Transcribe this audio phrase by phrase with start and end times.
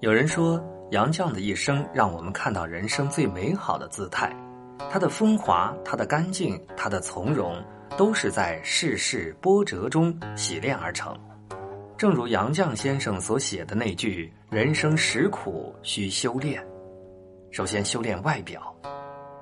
[0.00, 4.34] 有人说，杨绛的一生让我们看到人生最美好的姿态。
[4.90, 7.56] 他的风华，他的干净，他的从容，
[7.96, 11.16] 都是在世事波折中洗练而成。
[11.96, 16.62] 正如杨绛先生所写的那句：“人生实苦，需修炼。”
[17.50, 18.74] 首先，修炼外表。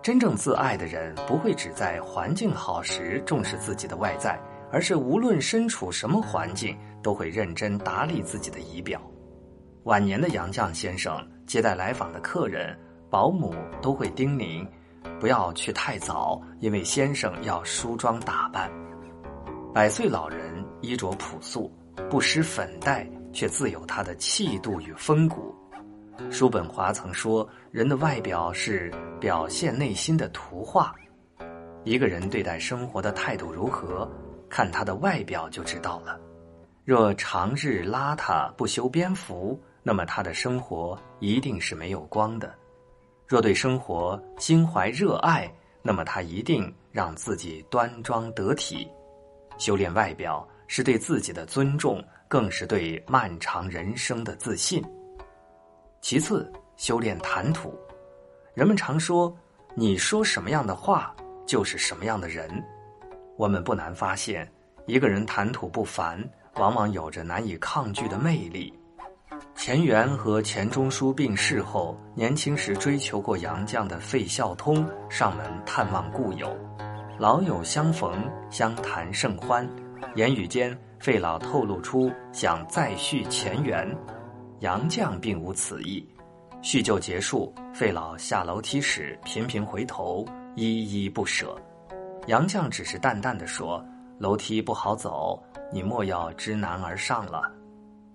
[0.00, 4.40] 真正自爱的人，不会只在环境好时重视自己的外在，
[4.72, 9.00] 而是无论身处什么环境，都会认真打理自己的仪表。
[9.86, 11.16] 晚年的杨绛先生
[11.46, 12.76] 接待来访的客人，
[13.08, 14.66] 保姆都会叮咛，
[15.20, 18.68] 不要去太早，因为先生要梳妆打扮。
[19.72, 21.72] 百岁老人衣着朴素，
[22.10, 25.54] 不施粉黛，却自有他的气度与风骨。
[26.32, 30.92] 叔本华曾说：“人的外表是表现内心的图画。
[31.84, 34.10] 一个人对待生活的态度如何，
[34.48, 36.18] 看他的外表就知道了。
[36.84, 42.48] 若长日邋遢不修边幅，那么他的生活一定是没有光的；
[43.24, 45.48] 若对生活心怀热爱，
[45.80, 48.90] 那么他一定让自己端庄得体。
[49.58, 54.84] 修炼外表是对自己的尊重，更是对漫长人生的自信。”
[56.02, 57.72] 其次，修炼谈吐。
[58.54, 59.32] 人们常说
[59.76, 61.14] ：“你说什么样的话，
[61.46, 62.50] 就是什么样的人。”
[63.38, 64.50] 我们不难发现，
[64.86, 66.20] 一个人谈吐不凡，
[66.56, 68.76] 往往有着难以抗拒的魅力。
[69.66, 76.56] 钱元和钱钟书病逝后，年轻时追求过杨绛的费孝通上门探望故友，
[77.18, 79.68] 老友相逢，相谈甚欢。
[80.14, 83.92] 言语间，费老透露出想再续前缘。
[84.60, 86.08] 杨绛并无此意，
[86.62, 91.60] 叙旧结束，费老下楼梯时频频回头，依依不舍。
[92.28, 93.84] 杨绛只是淡淡的说
[94.20, 97.50] ：“楼梯不好走，你莫要知难而上了。”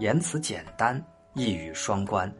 [0.00, 1.00] 言辞简单，
[1.34, 2.32] 一语双关，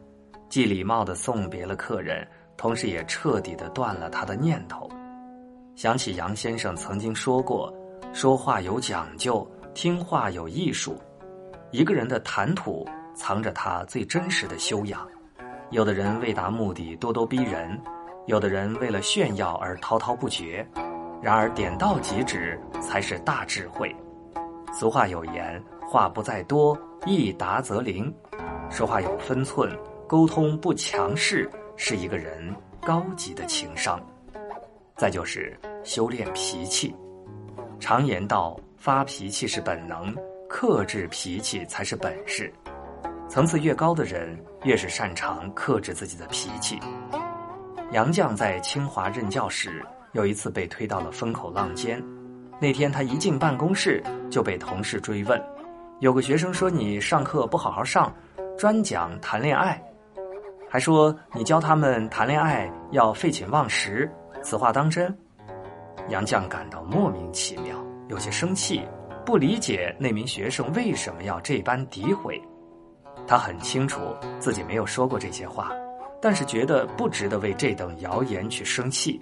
[0.47, 4.89] 既礼貌的送别了客人，同时也彻底的断了他的念头。
[5.75, 7.73] 想起杨先生曾经说过
[8.13, 10.97] ：“说话有讲究，听话有艺术。”
[11.71, 12.85] 一个人的谈吐。
[13.17, 15.07] 藏着他最真实的修养。
[15.69, 17.81] 有的人为达目的咄咄逼人，
[18.25, 20.67] 有的人为了炫耀而滔滔不绝。
[21.21, 23.95] 然而点到即止才是大智慧。
[24.73, 28.13] 俗话有言：“话不在多，一达则灵。”
[28.69, 29.69] 说话有分寸，
[30.07, 33.99] 沟通不强势，是一个人高级的情商。
[34.97, 36.93] 再就是修炼脾气。
[37.79, 40.13] 常言道：“发脾气是本能，
[40.49, 42.51] 克制脾气才是本事。”
[43.29, 46.79] 层次越高的人，越是擅长克制自己的脾气。
[47.91, 49.83] 杨绛在清华任教时，
[50.13, 52.01] 有一次被推到了风口浪尖。
[52.59, 55.41] 那天他一进办公室，就被同事追问
[55.99, 58.13] ：“有个学生说你上课不好好上，
[58.57, 59.81] 专讲谈恋爱，
[60.69, 64.09] 还说你教他们谈恋爱要废寝忘食，
[64.41, 65.13] 此话当真？”
[66.07, 67.75] 杨绛感到莫名其妙，
[68.07, 68.81] 有些生气，
[69.25, 72.41] 不理解那名学生为什么要这般诋毁。
[73.27, 73.99] 他很清楚
[74.39, 75.71] 自己没有说过这些话，
[76.21, 79.21] 但是觉得不值得为这等谣言去生气，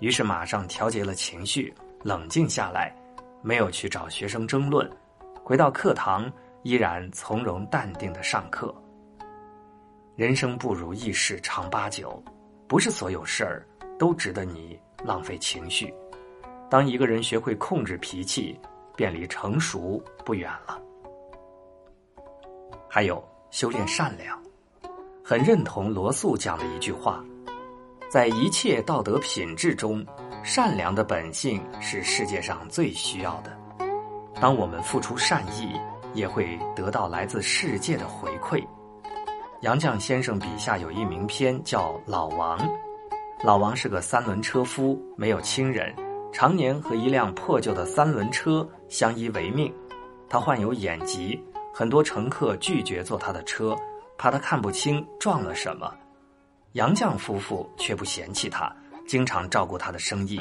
[0.00, 2.92] 于是马上调节了情绪，冷静下来，
[3.40, 4.90] 没有去找学生争论，
[5.44, 6.28] 回到课堂
[6.64, 8.74] 依然从容淡定的上课。
[10.16, 12.20] 人生不如意事常八九，
[12.66, 13.64] 不是所有事儿
[13.96, 15.94] 都值得你浪费情绪。
[16.68, 18.58] 当一个人学会控制脾气，
[18.96, 20.82] 便离成熟不远了。
[22.88, 23.24] 还有。
[23.50, 24.36] 修炼善良，
[25.24, 27.24] 很认同罗素讲的一句话：
[28.10, 30.04] 在一切道德品质中，
[30.42, 33.56] 善良的本性是世界上最需要的。
[34.40, 35.72] 当我们付出善意，
[36.14, 38.64] 也会得到来自世界的回馈。
[39.60, 42.58] 杨绛先生笔下有一名篇叫《老王》，
[43.42, 45.94] 老王是个三轮车夫，没有亲人，
[46.32, 49.70] 常年和一辆破旧的三轮车相依为命。
[50.28, 51.38] 他患有眼疾。
[51.76, 53.76] 很多乘客拒绝坐他的车，
[54.16, 55.92] 怕他看不清撞了什么。
[56.74, 58.72] 杨绛夫妇却不嫌弃他，
[59.08, 60.40] 经常照顾他的生意，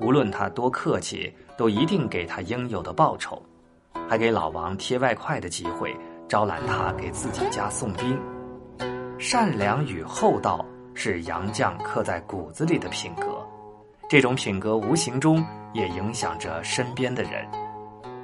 [0.00, 3.42] 无论他多客气，都一定给他应有的报酬，
[4.10, 5.96] 还给老王贴外快的机会，
[6.28, 8.20] 招揽他给自己家送兵。
[9.20, 13.46] 善良与厚道是杨绛刻在骨子里的品格，
[14.08, 17.46] 这种品格无形中也影响着身边的人。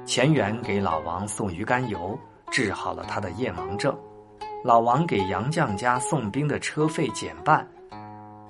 [0.05, 2.19] 钱元给老王送鱼肝油。
[2.49, 3.93] 治好了他的夜盲症，
[4.63, 7.67] 老王给杨绛家送兵的车费减半，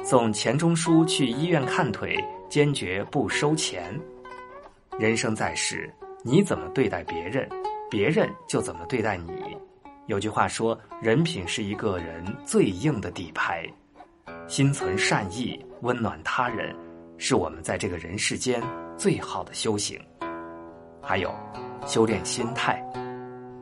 [0.03, 3.99] 送钱钟书去医院看腿，坚决不收钱。
[4.99, 5.91] 人生在世，
[6.27, 7.47] 你怎么对待别人，
[7.89, 9.31] 别人就怎么对待你。
[10.07, 13.65] 有句话说：“人品是一个人最硬的底牌，
[14.45, 16.75] 心存善意，温暖他人，
[17.17, 18.61] 是我们在这个人世间
[18.97, 19.97] 最好的修行。”
[21.01, 21.33] 还有，
[21.85, 22.83] 修炼心态。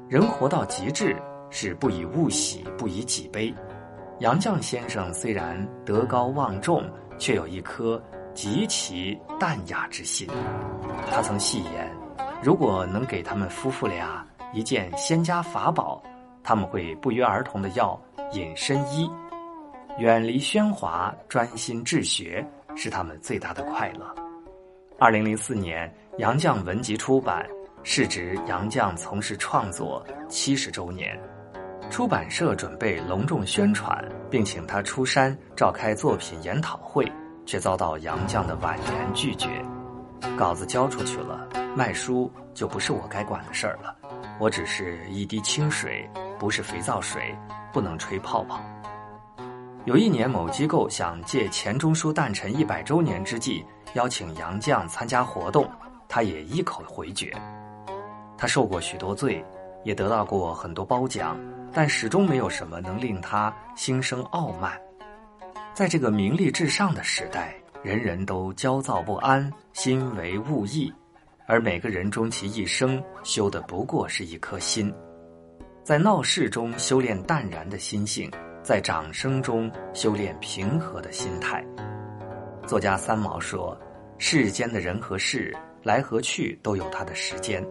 [0.09, 1.15] 人活到极致，
[1.51, 3.53] 是不以物喜，不以己悲。
[4.21, 6.83] 杨绛先生虽然德高望重，
[7.19, 8.03] 却有一颗
[8.33, 10.27] 极其淡雅之心。
[11.11, 11.95] 他曾戏言
[12.45, 15.99] ：“如果能给他们夫妇俩一件仙家法宝。”
[16.47, 17.99] 他们会不约而同的要
[18.33, 19.09] 隐身衣，
[19.97, 22.45] 远离喧哗，专心治学，
[22.75, 24.05] 是他们最大的快乐。
[24.99, 27.43] 二零零四年，杨绛文集出版，
[27.81, 31.19] 是指杨绛从事创作七十周年。
[31.89, 37.11] 出版社准备隆重宣传，并请他出山召开作品研讨会，
[37.43, 39.49] 却遭到杨绛的婉言拒绝。
[40.37, 43.95] 稿子交出去了，卖书就不是我该管的事儿了，
[44.39, 46.09] 我只是一滴清水。
[46.37, 47.33] 不是肥皂水，
[47.71, 48.59] 不能吹泡泡。
[49.85, 55.65] 有一年，某机构想借钱钟书诞辰一百周年之际，邀请杨绛参加活动，
[56.09, 57.33] 他也一口回绝。
[58.37, 59.43] 他受过许多罪，
[59.85, 61.39] 也得到过很多褒奖，
[61.71, 64.73] 但始终没有什么能令他心生傲慢。
[65.73, 70.93] 在这个名利至上的时代，人人都焦躁不安，心为物役，
[71.47, 74.93] 而每个人终其一生修的不过是一颗心。
[75.83, 78.31] 在闹市中修炼淡然的心性，
[78.63, 81.63] 在掌声中修炼平和的心态。
[82.65, 83.77] 作家三毛说
[84.17, 87.63] ：“世间的人和事来和去都有它的时间，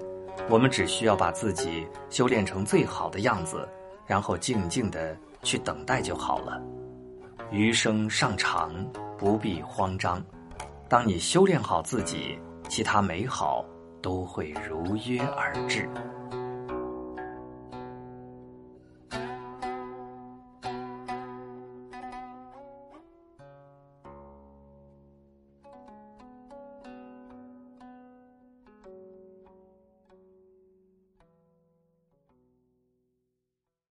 [0.48, 3.68] 我们只需要把自己修炼成最好的样子，
[4.06, 6.62] 然后静静的去等待就好了。
[7.50, 8.72] 余生尚长，
[9.18, 10.24] 不必慌张。
[10.88, 12.38] 当你修炼好自己，
[12.74, 13.64] 其他美好
[14.02, 15.88] 都会如约而至。”